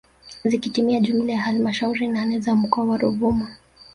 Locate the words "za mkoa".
2.39-2.83